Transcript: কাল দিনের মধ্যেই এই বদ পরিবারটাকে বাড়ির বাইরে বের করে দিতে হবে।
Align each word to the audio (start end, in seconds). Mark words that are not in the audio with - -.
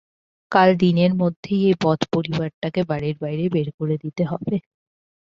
কাল 0.51 0.69
দিনের 0.77 1.11
মধ্যেই 1.15 1.61
এই 1.63 1.75
বদ 1.83 1.99
পরিবারটাকে 2.13 2.81
বাড়ির 2.89 3.15
বাইরে 3.21 3.45
বের 3.53 3.67
করে 3.77 3.95
দিতে 4.03 4.23
হবে। 4.25 4.55